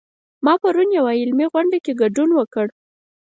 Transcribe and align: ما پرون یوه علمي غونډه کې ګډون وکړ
ما 0.45 0.53
پرون 0.61 0.89
یوه 0.97 1.13
علمي 1.21 1.47
غونډه 1.53 1.77
کې 1.85 1.97
ګډون 2.01 2.29
وکړ 2.35 2.65